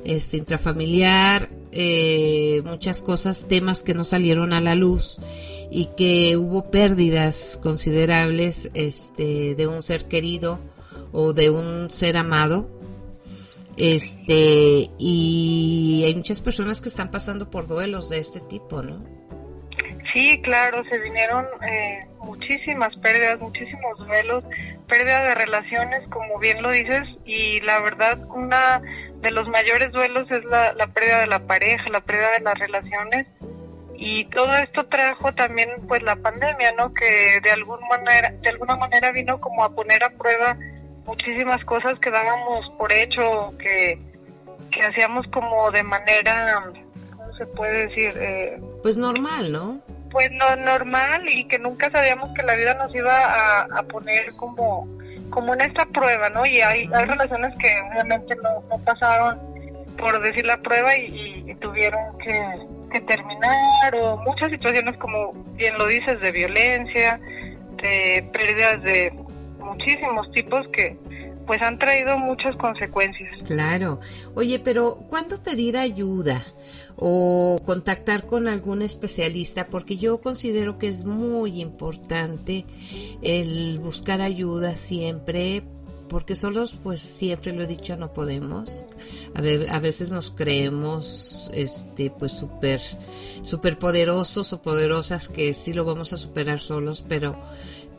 este, 0.04 0.38
intrafamiliar, 0.38 1.50
eh, 1.72 2.62
muchas 2.64 3.02
cosas, 3.02 3.46
temas 3.48 3.82
que 3.82 3.92
no 3.92 4.04
salieron 4.04 4.54
a 4.54 4.62
la 4.62 4.74
luz 4.74 5.18
y 5.70 5.86
que 5.96 6.36
hubo 6.38 6.70
pérdidas 6.70 7.58
considerables 7.62 8.70
este, 8.72 9.54
de 9.54 9.66
un 9.66 9.82
ser 9.82 10.06
querido 10.06 10.58
o 11.12 11.34
de 11.34 11.50
un 11.50 11.90
ser 11.90 12.16
amado. 12.16 12.70
Este, 13.76 14.90
y 14.98 16.02
hay 16.06 16.14
muchas 16.14 16.40
personas 16.40 16.80
que 16.80 16.88
están 16.88 17.10
pasando 17.10 17.50
por 17.50 17.68
duelos 17.68 18.08
de 18.08 18.20
este 18.20 18.40
tipo, 18.40 18.82
¿no? 18.82 19.15
Sí, 20.12 20.40
claro, 20.42 20.84
se 20.84 20.98
vinieron 20.98 21.46
eh, 21.68 22.06
muchísimas 22.20 22.94
pérdidas, 22.96 23.40
muchísimos 23.40 23.98
duelos, 23.98 24.44
pérdida 24.88 25.22
de 25.22 25.34
relaciones, 25.34 26.00
como 26.10 26.38
bien 26.38 26.62
lo 26.62 26.70
dices, 26.70 27.02
y 27.24 27.60
la 27.60 27.80
verdad, 27.80 28.18
una 28.28 28.80
de 29.20 29.30
los 29.30 29.48
mayores 29.48 29.90
duelos 29.92 30.30
es 30.30 30.44
la, 30.44 30.72
la 30.74 30.86
pérdida 30.88 31.20
de 31.20 31.26
la 31.26 31.40
pareja, 31.40 31.88
la 31.90 32.00
pérdida 32.00 32.30
de 32.32 32.44
las 32.44 32.58
relaciones, 32.58 33.26
y 33.98 34.24
todo 34.26 34.54
esto 34.56 34.86
trajo 34.86 35.32
también 35.34 35.70
pues 35.88 36.02
la 36.02 36.16
pandemia, 36.16 36.72
¿no? 36.72 36.92
Que 36.92 37.40
de 37.42 37.50
alguna 37.50 37.86
manera, 37.88 38.30
de 38.42 38.48
alguna 38.50 38.76
manera 38.76 39.10
vino 39.12 39.40
como 39.40 39.64
a 39.64 39.74
poner 39.74 40.04
a 40.04 40.10
prueba 40.10 40.56
muchísimas 41.06 41.64
cosas 41.64 41.98
que 42.00 42.10
dábamos 42.10 42.70
por 42.78 42.92
hecho, 42.92 43.54
que, 43.58 43.98
que 44.70 44.82
hacíamos 44.82 45.26
como 45.32 45.70
de 45.70 45.82
manera, 45.82 46.72
¿cómo 47.16 47.34
se 47.36 47.46
puede 47.46 47.86
decir? 47.86 48.12
Eh, 48.16 48.60
pues 48.82 48.98
normal, 48.98 49.50
¿no? 49.50 49.80
Pues 50.16 50.30
no 50.32 50.56
normal 50.56 51.28
y 51.28 51.44
que 51.44 51.58
nunca 51.58 51.90
sabíamos 51.90 52.32
que 52.34 52.42
la 52.42 52.54
vida 52.54 52.72
nos 52.72 52.94
iba 52.94 53.66
a, 53.66 53.82
poner 53.82 54.32
como 54.36 54.88
como 55.28 55.52
en 55.52 55.60
esta 55.60 55.84
prueba, 55.84 56.30
¿no? 56.30 56.46
Y 56.46 56.62
hay, 56.62 56.88
hay 56.90 57.04
relaciones 57.04 57.54
que 57.58 57.68
obviamente 57.90 58.34
no, 58.36 58.62
no 58.70 58.82
pasaron 58.82 59.38
por 59.98 60.22
decir 60.22 60.46
la 60.46 60.56
prueba 60.62 60.96
y, 60.96 61.54
tuvieron 61.60 62.16
que, 62.16 62.40
que, 62.92 63.00
terminar 63.00 63.94
o 64.00 64.16
muchas 64.16 64.50
situaciones 64.50 64.96
como 64.96 65.34
bien 65.54 65.76
lo 65.76 65.86
dices 65.86 66.18
de 66.22 66.32
violencia, 66.32 67.20
de 67.82 68.26
pérdidas 68.32 68.82
de 68.84 69.12
muchísimos 69.58 70.32
tipos 70.32 70.66
que 70.68 70.96
pues 71.46 71.60
han 71.60 71.78
traído 71.78 72.18
muchas 72.18 72.56
consecuencias. 72.56 73.30
Claro. 73.44 74.00
Oye, 74.34 74.60
pero 74.64 74.94
¿cuándo 75.10 75.42
pedir 75.42 75.76
ayuda? 75.76 76.42
O 76.96 77.60
contactar 77.64 78.26
con 78.26 78.48
algún 78.48 78.82
especialista 78.82 79.66
porque 79.66 79.96
yo 79.96 80.20
considero 80.20 80.78
que 80.78 80.88
es 80.88 81.04
muy 81.04 81.60
importante 81.60 82.64
el 83.22 83.78
buscar 83.78 84.20
ayuda 84.20 84.76
siempre 84.76 85.62
porque 86.08 86.36
solos 86.36 86.76
pues 86.82 87.00
siempre 87.00 87.52
lo 87.52 87.64
he 87.64 87.66
dicho 87.66 87.96
no 87.96 88.12
podemos. 88.12 88.84
A, 89.34 89.78
veces 89.80 90.12
nos 90.12 90.30
creemos 90.30 91.50
este 91.52 92.10
pues 92.10 92.32
súper 92.32 92.80
super 93.42 93.78
poderosos 93.78 94.52
o 94.52 94.62
poderosas 94.62 95.28
que 95.28 95.52
sí 95.54 95.72
lo 95.72 95.84
vamos 95.84 96.12
a 96.12 96.16
superar 96.16 96.60
solos 96.60 97.04
pero 97.06 97.38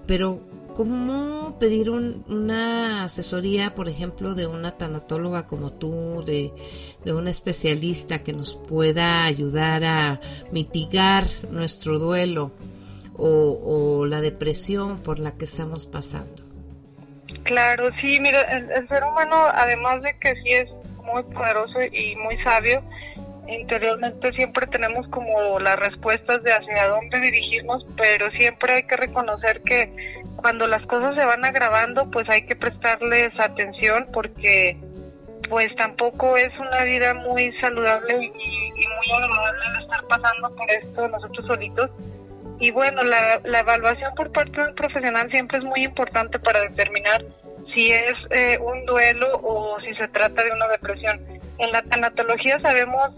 pero 0.07 0.41
¿Cómo 0.77 1.57
pedir 1.57 1.89
una 1.89 3.05
asesoría, 3.05 3.72
por 3.72 3.89
ejemplo, 3.89 4.36
de 4.36 4.46
una 4.46 4.74
tanatóloga 4.74 5.48
como 5.48 5.74
tú, 5.74 6.24
de, 6.24 6.53
un 7.12 7.27
especialista 7.27 8.22
que 8.22 8.31
nos 8.31 8.55
pueda 8.55 9.25
ayudar 9.25 9.84
a 9.84 10.22
mitigar 10.51 11.24
nuestro 11.50 11.98
duelo 11.98 12.51
o, 13.17 14.05
la 14.05 14.22
depresión 14.22 15.00
por 15.00 15.17
la 15.17 15.31
que 15.31 15.46
estamos 15.46 15.88
pasando? 15.88 16.43
Claro, 17.41 17.89
sí, 18.00 18.19
mira, 18.19 18.41
el, 18.43 18.88
ser 18.88 19.03
humano, 19.03 19.36
además 19.51 20.03
de 20.03 20.15
que 20.19 20.36
sí 20.43 20.51
es 20.51 20.69
muy 21.03 21.24
poderoso 21.24 21.81
y 21.91 22.15
muy 22.17 22.38
sabio, 22.43 22.84
interiormente 23.47 24.31
siempre 24.33 24.67
tenemos 24.67 25.07
como 25.09 25.59
las 25.59 25.77
respuestas 25.77 26.43
de 26.43 26.51
hacia 26.51 26.87
dónde 26.87 27.19
dirigirnos, 27.19 27.85
pero 27.95 28.29
siempre 28.31 28.73
hay 28.73 28.83
que 28.83 28.97
reconocer 28.97 29.61
que 29.61 30.23
cuando 30.35 30.67
las 30.67 30.85
cosas 30.85 31.15
se 31.15 31.25
van 31.25 31.43
agravando, 31.45 32.09
pues 32.11 32.29
hay 32.29 32.45
que 32.45 32.55
prestarles 32.55 33.29
atención 33.39 34.07
porque 34.13 34.77
pues 35.49 35.73
tampoco 35.77 36.35
es 36.35 36.51
una 36.59 36.83
vida 36.83 37.13
muy 37.13 37.51
saludable 37.61 38.15
y, 38.21 38.29
muy 38.29 39.11
agradable 39.15 39.81
estar 39.81 40.03
pasando 40.07 40.55
por 40.55 40.69
esto 40.69 41.07
nosotros 41.07 41.47
solitos. 41.47 41.89
Y 42.59 42.71
bueno, 42.71 43.03
la, 43.03 43.39
la 43.43 43.59
evaluación 43.59 44.13
por 44.15 44.31
parte 44.31 44.61
del 44.61 44.73
profesional 44.73 45.29
siempre 45.31 45.59
es 45.59 45.63
muy 45.63 45.83
importante 45.83 46.39
para 46.39 46.61
determinar 46.61 47.23
si 47.73 47.91
es 47.91 48.13
eh, 48.31 48.57
un 48.59 48.85
duelo 48.85 49.39
o 49.43 49.79
si 49.81 49.93
se 49.95 50.07
trata 50.07 50.43
de 50.43 50.51
una 50.51 50.67
depresión. 50.67 51.21
En 51.59 51.71
la 51.71 51.81
tanatología 51.83 52.59
sabemos 52.61 53.11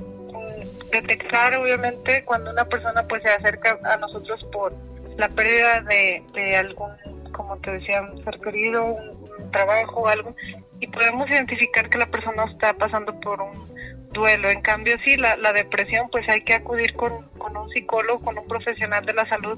detectar 0.91 1.55
obviamente 1.55 2.23
cuando 2.25 2.51
una 2.51 2.65
persona 2.65 3.07
pues 3.07 3.21
se 3.23 3.29
acerca 3.29 3.79
a 3.83 3.97
nosotros 3.97 4.43
por 4.51 4.73
la 5.17 5.29
pérdida 5.29 5.81
de, 5.81 6.23
de 6.33 6.55
algún, 6.55 6.91
como 7.33 7.57
te 7.57 7.71
decía, 7.71 8.01
un 8.01 8.23
ser 8.23 8.39
querido, 8.39 8.85
un, 8.85 9.19
trabajo 9.51 10.01
o 10.01 10.07
algo, 10.07 10.35
y 10.79 10.87
podemos 10.87 11.27
identificar 11.27 11.89
que 11.89 11.97
la 11.97 12.05
persona 12.05 12.43
está 12.43 12.73
pasando 12.73 13.19
por 13.19 13.41
un 13.41 13.67
duelo. 14.11 14.49
En 14.49 14.61
cambio, 14.61 14.95
sí, 15.03 15.17
la, 15.17 15.37
la 15.37 15.53
depresión, 15.53 16.07
pues 16.11 16.27
hay 16.29 16.41
que 16.41 16.53
acudir 16.53 16.93
con, 16.93 17.27
con 17.39 17.57
un 17.57 17.67
psicólogo, 17.71 18.23
con 18.23 18.37
un 18.37 18.47
profesional 18.47 19.03
de 19.05 19.13
la 19.13 19.27
salud 19.27 19.57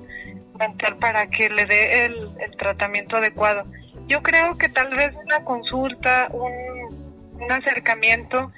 mental 0.58 0.98
para 0.98 1.28
que 1.28 1.50
le 1.50 1.66
dé 1.66 2.06
el, 2.06 2.32
el 2.40 2.56
tratamiento 2.58 3.18
adecuado. 3.18 3.66
Yo 4.08 4.24
creo 4.24 4.58
que 4.58 4.70
tal 4.70 4.96
vez 4.96 5.14
una 5.26 5.44
consulta, 5.44 6.30
un, 6.32 7.36
un 7.42 7.52
acercamiento, 7.52 8.52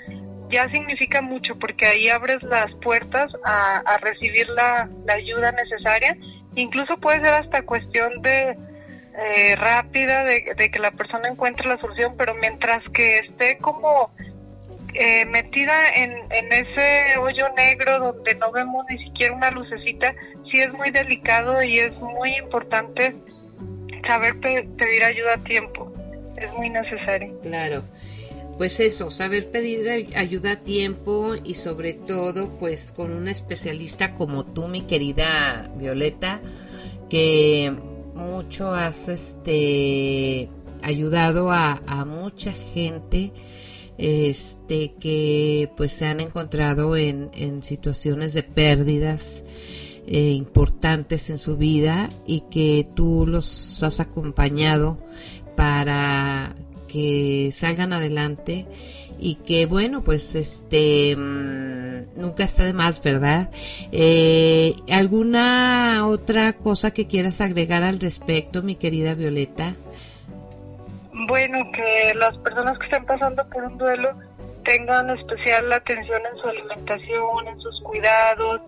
ya 0.53 0.69
significa 0.69 1.21
mucho 1.21 1.57
porque 1.57 1.87
ahí 1.87 2.09
abres 2.09 2.41
las 2.43 2.71
puertas 2.75 3.31
a, 3.43 3.97
recibir 4.01 4.47
la, 4.49 4.87
ayuda 5.09 5.51
necesaria. 5.51 6.15
Incluso 6.55 6.97
puede 6.97 7.19
ser 7.25 7.33
hasta 7.33 7.63
cuestión 7.63 8.21
de 8.21 8.55
eh, 9.17 9.55
rápida 9.55 10.23
de, 10.23 10.71
que 10.71 10.79
la 10.79 10.91
persona 10.91 11.27
encuentre 11.27 11.67
la 11.67 11.79
solución, 11.79 12.13
pero 12.17 12.35
mientras 12.35 12.83
que 12.93 13.17
esté 13.19 13.57
como 13.57 14.11
eh, 14.93 15.25
metida 15.25 15.89
en, 15.89 16.11
en 16.29 16.53
ese 16.53 17.17
hoyo 17.17 17.49
negro 17.57 17.99
donde 17.99 18.35
no 18.35 18.51
vemos 18.51 18.85
ni 18.89 19.03
siquiera 19.03 19.33
una 19.33 19.49
lucecita, 19.49 20.13
sí 20.51 20.59
es 20.59 20.71
muy 20.73 20.91
delicado 20.91 21.63
y 21.63 21.79
es 21.79 21.95
muy 21.99 22.35
importante 22.37 23.15
saber 24.05 24.39
pedir 24.39 25.03
ayuda 25.03 25.33
a 25.33 25.43
tiempo. 25.43 25.91
Es 26.37 26.51
muy 26.53 26.69
necesario. 26.69 27.39
Claro. 27.41 27.83
Pues 28.57 28.79
eso, 28.79 29.09
saber 29.09 29.49
pedir 29.49 30.11
ayuda 30.15 30.51
a 30.51 30.59
tiempo 30.63 31.33
y 31.43 31.55
sobre 31.55 31.93
todo 31.93 32.57
pues 32.57 32.91
con 32.91 33.11
una 33.11 33.31
especialista 33.31 34.13
como 34.13 34.45
tú, 34.45 34.67
mi 34.67 34.81
querida 34.81 35.71
Violeta, 35.77 36.41
que 37.09 37.73
mucho 38.13 38.73
has 38.73 39.09
este 39.09 40.49
ayudado 40.83 41.51
a, 41.51 41.81
mucha 42.05 42.51
gente 42.51 43.31
este 43.97 44.93
que 44.99 45.71
pues 45.77 45.93
se 45.93 46.05
han 46.05 46.19
encontrado 46.19 46.95
en, 46.95 47.31
en 47.35 47.63
situaciones 47.63 48.33
de 48.33 48.43
pérdidas 48.43 49.43
eh, 50.05 50.31
importantes 50.31 51.29
en 51.29 51.37
su 51.37 51.55
vida 51.55 52.09
y 52.27 52.41
que 52.51 52.85
tú 52.93 53.25
los 53.25 53.81
has 53.83 54.01
acompañado 54.01 54.97
para 55.55 56.55
que 56.93 57.49
salgan 57.51 57.91
adelante 57.91 58.67
y 59.19 59.35
que 59.35 59.65
bueno 59.65 60.03
pues 60.03 60.35
este 60.35 61.15
mm, 61.15 62.19
nunca 62.21 62.43
está 62.43 62.63
de 62.65 62.73
más 62.73 63.01
verdad 63.01 63.49
eh, 63.91 64.75
alguna 64.91 66.05
otra 66.05 66.53
cosa 66.53 66.91
que 66.91 67.07
quieras 67.07 67.41
agregar 67.41 67.81
al 67.81 67.99
respecto 67.99 68.61
mi 68.61 68.75
querida 68.75 69.15
Violeta 69.15 69.73
bueno, 71.27 71.71
que 71.71 72.13
las 72.15 72.35
personas 72.39 72.77
que 72.79 72.85
estén 72.85 73.05
pasando 73.05 73.47
por 73.49 73.63
un 73.63 73.77
duelo 73.77 74.09
tengan 74.65 75.09
especial 75.11 75.71
atención 75.71 76.21
en 76.31 76.37
su 76.37 76.47
alimentación, 76.47 77.47
en 77.47 77.59
sus 77.59 77.81
cuidados. 77.81 78.61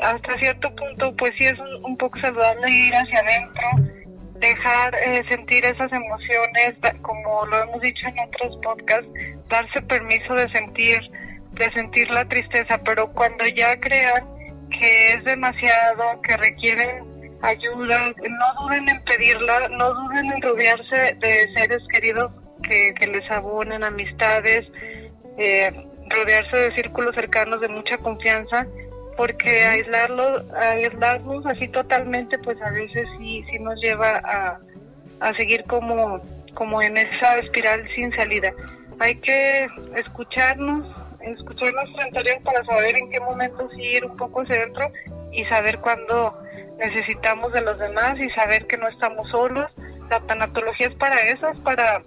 Hasta 0.00 0.38
cierto 0.38 0.74
punto, 0.74 1.14
pues 1.16 1.32
sí 1.38 1.46
es 1.46 1.58
un, 1.58 1.96
poco 1.96 2.18
saludable 2.18 2.70
ir 2.70 2.94
hacia 2.94 3.20
adentro, 3.20 3.99
dejar 4.40 4.94
eh, 4.94 5.22
sentir 5.28 5.64
esas 5.64 5.92
emociones, 5.92 6.74
como 7.02 7.46
lo 7.46 7.62
hemos 7.62 7.80
dicho 7.80 8.06
en 8.08 8.18
otros 8.18 8.58
podcasts, 8.62 9.08
darse 9.48 9.82
permiso 9.82 10.34
de 10.34 10.48
sentir, 10.50 10.98
de 11.52 11.70
sentir 11.72 12.10
la 12.10 12.26
tristeza, 12.26 12.78
pero 12.84 13.12
cuando 13.12 13.46
ya 13.46 13.78
crean 13.78 14.26
que 14.70 15.12
es 15.12 15.24
demasiado, 15.24 16.20
que 16.22 16.36
requieren 16.36 17.04
ayuda, 17.42 18.12
no 18.16 18.62
duden 18.62 18.88
en 18.88 19.04
pedirla, 19.04 19.68
no 19.68 19.92
duden 19.94 20.32
en 20.32 20.42
rodearse 20.42 21.16
de 21.20 21.52
seres 21.54 21.82
queridos 21.92 22.32
que, 22.62 23.06
les 23.06 23.30
abonen 23.30 23.84
amistades, 23.84 24.66
eh, 25.38 25.70
rodearse 26.08 26.56
de 26.56 26.74
círculos 26.74 27.14
cercanos 27.14 27.60
de 27.60 27.68
mucha 27.68 27.98
confianza, 27.98 28.66
porque 29.20 29.64
aislarlo, 29.66 30.42
aislarnos 30.56 31.44
así 31.44 31.68
totalmente, 31.68 32.38
pues 32.38 32.56
a 32.62 32.70
veces 32.70 33.06
sí, 33.18 33.44
sí 33.50 33.58
nos 33.58 33.78
lleva 33.82 34.16
a, 34.24 34.58
a 35.20 35.34
seguir 35.34 35.62
como, 35.64 36.22
como 36.54 36.80
en 36.80 36.96
esa 36.96 37.36
espiral 37.36 37.86
sin 37.94 38.10
salida. 38.16 38.50
Hay 38.98 39.16
que 39.16 39.68
escucarnos, 39.94 40.86
escuchar 41.20 41.74
interior 42.06 42.42
para 42.44 42.64
saber 42.64 42.96
en 42.96 43.10
qué 43.10 43.20
momento 43.20 43.68
sí 43.76 43.82
ir 43.82 44.06
un 44.06 44.16
poco 44.16 44.40
hacia 44.40 44.56
adentro 44.56 44.90
y 45.32 45.44
saber 45.44 45.80
cuándo 45.80 46.42
necesitamos 46.78 47.52
de 47.52 47.60
los 47.60 47.78
demás 47.78 48.18
y 48.18 48.30
saber 48.30 48.66
que 48.68 48.78
no 48.78 48.88
estamos 48.88 49.28
solos. 49.28 49.70
La 50.08 50.20
tanatología 50.20 50.86
es 50.86 50.94
para 50.94 51.20
eso, 51.28 51.46
es 51.50 51.60
para 51.60 52.02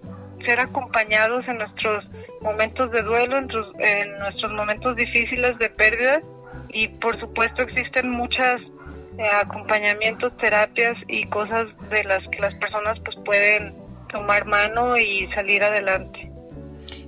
ser 0.47 0.59
acompañados 0.59 1.47
en 1.47 1.59
nuestros 1.59 2.09
momentos 2.41 2.89
de 2.89 3.03
duelo, 3.03 3.37
en, 3.37 4.17
nuestros 4.17 4.51
momentos 4.53 4.95
difíciles 4.95 5.55
de 5.59 5.69
pérdida 5.69 6.23
y 6.73 6.87
por 6.87 7.19
supuesto 7.19 7.61
existen 7.61 8.09
muchas 8.09 8.59
eh, 9.17 9.23
acompañamientos, 9.41 10.35
terapias 10.37 10.97
y 11.07 11.25
cosas 11.27 11.67
de 11.89 12.03
las 12.03 12.27
que 12.29 12.39
las 12.39 12.53
personas 12.55 12.99
pues 13.05 13.15
pueden 13.23 13.73
tomar 14.09 14.45
mano 14.45 14.97
y 14.97 15.27
salir 15.33 15.63
adelante. 15.63 16.31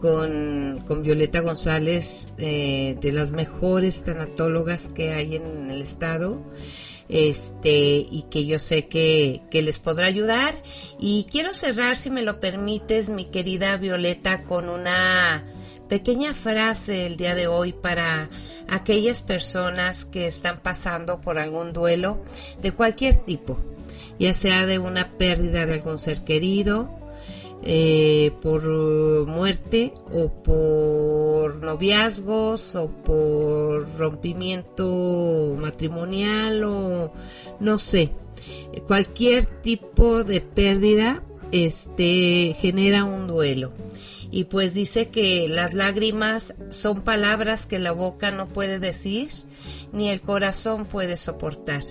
con, 0.00 0.82
con 0.86 1.02
Violeta 1.02 1.40
González, 1.40 2.32
eh, 2.38 2.96
de 3.00 3.12
las 3.12 3.32
mejores 3.32 4.04
tanatólogas 4.04 4.88
que 4.88 5.12
hay 5.12 5.36
en 5.36 5.70
el 5.70 5.82
estado 5.82 6.40
este 7.10 8.06
y 8.10 8.26
que 8.30 8.46
yo 8.46 8.58
sé 8.58 8.86
que, 8.86 9.42
que, 9.50 9.62
les 9.62 9.78
podrá 9.78 10.06
ayudar. 10.06 10.54
Y 10.98 11.26
quiero 11.30 11.54
cerrar 11.54 11.96
si 11.96 12.10
me 12.10 12.22
lo 12.22 12.40
permites 12.40 13.08
mi 13.10 13.26
querida 13.26 13.76
Violeta 13.76 14.44
con 14.44 14.68
una 14.68 15.44
pequeña 15.88 16.34
frase 16.34 17.06
el 17.06 17.16
día 17.16 17.34
de 17.34 17.48
hoy 17.48 17.72
para 17.72 18.30
aquellas 18.68 19.22
personas 19.22 20.04
que 20.04 20.28
están 20.28 20.60
pasando 20.60 21.20
por 21.20 21.36
algún 21.38 21.72
duelo 21.72 22.22
de 22.62 22.70
cualquier 22.70 23.16
tipo, 23.16 23.58
ya 24.18 24.32
sea 24.32 24.66
de 24.66 24.78
una 24.78 25.10
pérdida 25.18 25.66
de 25.66 25.74
algún 25.74 25.98
ser 25.98 26.22
querido, 26.22 26.99
eh, 27.62 28.32
por 28.40 28.62
muerte 29.26 29.92
o 30.12 30.28
por 30.28 31.56
noviazgos 31.56 32.74
o 32.76 32.88
por 32.88 33.98
rompimiento 33.98 35.56
matrimonial 35.58 36.64
o 36.64 37.12
no 37.60 37.78
sé, 37.78 38.12
cualquier 38.86 39.44
tipo 39.44 40.24
de 40.24 40.40
pérdida 40.40 41.22
este 41.52 42.56
genera 42.58 43.04
un 43.04 43.26
duelo 43.26 43.72
y 44.30 44.44
pues 44.44 44.74
dice 44.74 45.08
que 45.08 45.48
las 45.48 45.74
lágrimas 45.74 46.54
son 46.70 47.02
palabras 47.02 47.66
que 47.66 47.78
la 47.78 47.92
boca 47.92 48.30
no 48.30 48.46
puede 48.46 48.78
decir 48.78 49.28
ni 49.92 50.08
el 50.08 50.20
corazón 50.20 50.86
puede 50.86 51.16
soportar. 51.16 51.82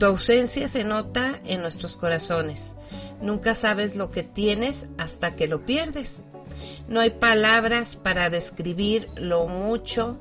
Tu 0.00 0.06
ausencia 0.06 0.66
se 0.66 0.82
nota 0.82 1.42
en 1.44 1.60
nuestros 1.60 1.98
corazones. 1.98 2.74
Nunca 3.20 3.54
sabes 3.54 3.96
lo 3.96 4.10
que 4.10 4.22
tienes 4.22 4.86
hasta 4.96 5.36
que 5.36 5.46
lo 5.46 5.66
pierdes. 5.66 6.24
No 6.88 7.00
hay 7.00 7.10
palabras 7.10 7.96
para 7.96 8.30
describir 8.30 9.08
lo 9.16 9.46
mucho 9.46 10.16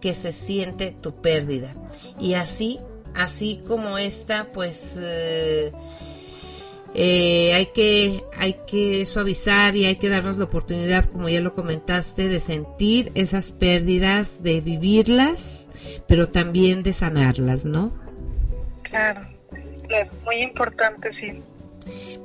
que 0.00 0.14
se 0.14 0.30
siente 0.30 0.96
tu 1.00 1.20
pérdida. 1.20 1.74
Y 2.20 2.34
así, 2.34 2.78
así 3.14 3.64
como 3.66 3.98
esta, 3.98 4.52
pues... 4.52 4.96
Eh, 5.00 5.72
eh, 6.96 7.52
hay, 7.52 7.66
que, 7.74 8.22
hay 8.38 8.58
que 8.68 9.04
suavizar 9.06 9.74
y 9.74 9.86
hay 9.86 9.96
que 9.96 10.08
darnos 10.08 10.36
la 10.36 10.44
oportunidad, 10.44 11.06
como 11.06 11.28
ya 11.28 11.40
lo 11.40 11.52
comentaste, 11.52 12.28
de 12.28 12.38
sentir 12.38 13.10
esas 13.16 13.50
pérdidas, 13.50 14.44
de 14.44 14.60
vivirlas, 14.60 15.68
pero 16.06 16.28
también 16.28 16.84
de 16.84 16.92
sanarlas, 16.92 17.64
¿no? 17.64 18.03
Claro, 18.94 19.26
es 19.88 20.06
muy 20.22 20.36
importante, 20.36 21.10
sí. 21.20 21.42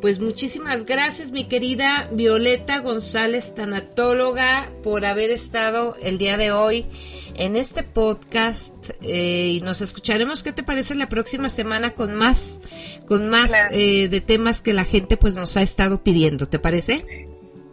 Pues 0.02 0.20
muchísimas 0.20 0.86
gracias, 0.86 1.32
mi 1.32 1.48
querida 1.48 2.08
Violeta 2.12 2.78
González, 2.78 3.56
tanatóloga, 3.56 4.70
por 4.84 5.04
haber 5.04 5.32
estado 5.32 5.98
el 6.04 6.20
día 6.20 6.38
de 6.38 6.52
hoy 6.52 6.86
en 7.34 7.56
este 7.56 7.82
podcast 7.82 8.92
eh, 9.02 9.48
y 9.48 9.62
nos 9.62 9.82
escucharemos 9.82 10.44
qué 10.44 10.54
te 10.54 10.62
parece 10.62 10.94
la 10.94 11.10
próxima 11.10 11.50
semana 11.50 11.90
con 11.92 12.14
más 12.14 12.60
con 13.08 13.30
más 13.30 13.52
eh, 13.72 14.10
de 14.10 14.22
temas 14.22 14.62
que 14.62 14.74
la 14.74 14.84
gente 14.84 15.18
pues 15.18 15.36
nos 15.36 15.56
ha 15.56 15.62
estado 15.62 16.04
pidiendo 16.04 16.48
te 16.50 16.60
parece 16.60 17.29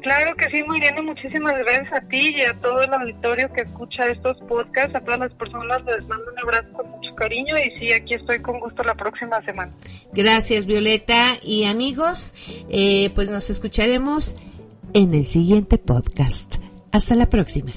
Claro 0.07 0.37
que 0.37 0.49
sí, 0.51 0.63
Mariana, 0.63 1.03
muchísimas 1.03 1.53
gracias 1.59 1.93
a 1.93 2.01
ti 2.07 2.33
y 2.37 2.43
a 2.43 2.55
todo 2.61 2.81
el 2.81 2.95
auditorio 2.95 3.53
que 3.53 3.63
escucha 3.63 4.07
estos 4.07 4.37
podcasts, 4.49 4.95
a 4.95 5.01
todas 5.01 5.19
las 5.19 5.35
personas 5.35 5.85
les 5.85 6.07
mando 6.07 6.31
un 6.33 6.39
abrazo 6.39 6.73
con 6.75 6.91
mucho 6.91 7.13
cariño 7.17 7.57
y 7.59 7.77
sí, 7.81 7.93
aquí 7.93 8.15
estoy 8.15 8.39
con 8.39 8.61
gusto 8.61 8.85
la 8.85 8.95
próxima 8.95 9.45
semana. 9.45 9.73
Gracias, 10.13 10.67
Violeta 10.67 11.37
y 11.43 11.65
amigos, 11.65 12.35
eh, 12.71 13.11
pues 13.17 13.31
nos 13.31 13.51
escucharemos 13.51 14.37
en 14.95 15.13
el 15.13 15.25
siguiente 15.25 15.77
podcast. 15.77 16.55
Hasta 16.93 17.17
la 17.17 17.29
próxima. 17.29 17.73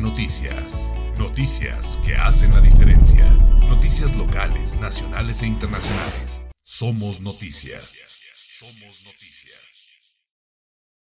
Noticias. 0.00 0.92
Noticias 1.16 2.00
que 2.04 2.16
hacen 2.16 2.52
la 2.52 2.60
diferencia. 2.60 3.26
Noticias 3.68 4.16
locales, 4.16 4.74
nacionales 4.74 5.40
e 5.42 5.46
internacionales. 5.46 6.42
Somos 6.64 7.20
noticia. 7.20 7.78
Somos 7.78 9.04
noticia. 9.04 9.69